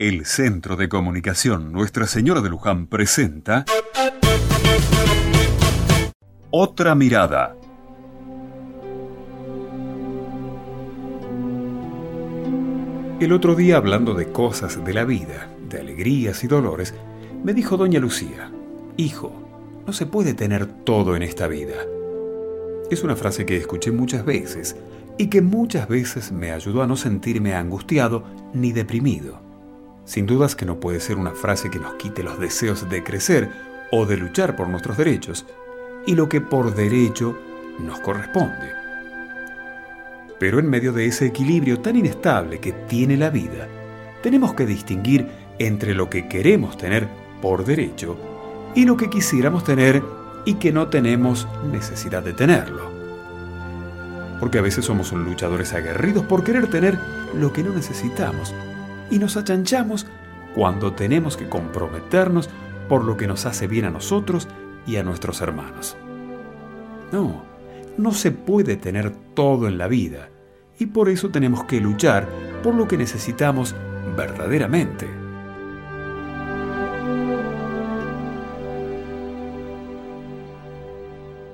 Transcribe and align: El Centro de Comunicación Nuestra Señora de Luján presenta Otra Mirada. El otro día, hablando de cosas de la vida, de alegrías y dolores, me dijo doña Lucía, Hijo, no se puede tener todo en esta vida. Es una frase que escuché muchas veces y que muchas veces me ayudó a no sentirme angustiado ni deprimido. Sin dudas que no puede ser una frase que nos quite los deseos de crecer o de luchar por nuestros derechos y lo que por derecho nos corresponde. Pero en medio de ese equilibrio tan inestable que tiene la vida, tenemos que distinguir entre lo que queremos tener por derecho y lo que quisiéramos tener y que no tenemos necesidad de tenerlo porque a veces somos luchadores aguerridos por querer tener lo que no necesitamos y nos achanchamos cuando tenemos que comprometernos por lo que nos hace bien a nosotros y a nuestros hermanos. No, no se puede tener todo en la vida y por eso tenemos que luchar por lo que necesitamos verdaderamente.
El 0.00 0.24
Centro 0.24 0.76
de 0.76 0.88
Comunicación 0.88 1.72
Nuestra 1.72 2.06
Señora 2.06 2.40
de 2.40 2.48
Luján 2.48 2.86
presenta 2.86 3.66
Otra 6.50 6.94
Mirada. 6.94 7.54
El 13.20 13.30
otro 13.34 13.54
día, 13.54 13.76
hablando 13.76 14.14
de 14.14 14.32
cosas 14.32 14.82
de 14.82 14.94
la 14.94 15.04
vida, 15.04 15.54
de 15.68 15.80
alegrías 15.80 16.44
y 16.44 16.46
dolores, 16.46 16.94
me 17.44 17.52
dijo 17.52 17.76
doña 17.76 18.00
Lucía, 18.00 18.50
Hijo, 18.96 19.82
no 19.86 19.92
se 19.92 20.06
puede 20.06 20.32
tener 20.32 20.64
todo 20.64 21.14
en 21.14 21.22
esta 21.22 21.46
vida. 21.46 21.76
Es 22.90 23.04
una 23.04 23.16
frase 23.16 23.44
que 23.44 23.58
escuché 23.58 23.92
muchas 23.92 24.24
veces 24.24 24.76
y 25.18 25.26
que 25.26 25.42
muchas 25.42 25.88
veces 25.88 26.32
me 26.32 26.52
ayudó 26.52 26.82
a 26.82 26.86
no 26.86 26.96
sentirme 26.96 27.54
angustiado 27.54 28.24
ni 28.54 28.72
deprimido. 28.72 29.49
Sin 30.04 30.26
dudas 30.26 30.56
que 30.56 30.66
no 30.66 30.80
puede 30.80 31.00
ser 31.00 31.16
una 31.16 31.32
frase 31.32 31.70
que 31.70 31.78
nos 31.78 31.94
quite 31.94 32.22
los 32.22 32.38
deseos 32.38 32.88
de 32.88 33.02
crecer 33.02 33.50
o 33.92 34.06
de 34.06 34.16
luchar 34.16 34.56
por 34.56 34.68
nuestros 34.68 34.96
derechos 34.96 35.46
y 36.06 36.14
lo 36.14 36.28
que 36.28 36.40
por 36.40 36.74
derecho 36.74 37.38
nos 37.78 38.00
corresponde. 38.00 38.72
Pero 40.38 40.58
en 40.58 40.68
medio 40.70 40.92
de 40.92 41.06
ese 41.06 41.26
equilibrio 41.26 41.80
tan 41.80 41.96
inestable 41.96 42.58
que 42.58 42.72
tiene 42.72 43.16
la 43.16 43.30
vida, 43.30 43.68
tenemos 44.22 44.54
que 44.54 44.66
distinguir 44.66 45.28
entre 45.58 45.94
lo 45.94 46.08
que 46.08 46.28
queremos 46.28 46.76
tener 46.78 47.06
por 47.42 47.64
derecho 47.64 48.16
y 48.74 48.84
lo 48.84 48.96
que 48.96 49.10
quisiéramos 49.10 49.64
tener 49.64 50.02
y 50.44 50.54
que 50.54 50.72
no 50.72 50.88
tenemos 50.88 51.46
necesidad 51.70 52.22
de 52.22 52.32
tenerlo 52.32 53.00
porque 54.40 54.58
a 54.58 54.62
veces 54.62 54.86
somos 54.86 55.12
luchadores 55.12 55.74
aguerridos 55.74 56.24
por 56.24 56.42
querer 56.42 56.66
tener 56.68 56.98
lo 57.34 57.52
que 57.52 57.62
no 57.62 57.72
necesitamos 57.74 58.54
y 59.10 59.18
nos 59.18 59.36
achanchamos 59.36 60.06
cuando 60.54 60.92
tenemos 60.92 61.36
que 61.36 61.48
comprometernos 61.48 62.48
por 62.88 63.04
lo 63.04 63.16
que 63.16 63.26
nos 63.26 63.46
hace 63.46 63.66
bien 63.66 63.84
a 63.84 63.90
nosotros 63.90 64.48
y 64.86 64.96
a 64.96 65.02
nuestros 65.02 65.40
hermanos. 65.40 65.96
No, 67.12 67.42
no 67.98 68.12
se 68.12 68.32
puede 68.32 68.76
tener 68.76 69.10
todo 69.34 69.68
en 69.68 69.78
la 69.78 69.88
vida 69.88 70.30
y 70.78 70.86
por 70.86 71.08
eso 71.08 71.30
tenemos 71.30 71.64
que 71.64 71.80
luchar 71.80 72.28
por 72.62 72.74
lo 72.74 72.88
que 72.88 72.96
necesitamos 72.96 73.74
verdaderamente. 74.16 75.19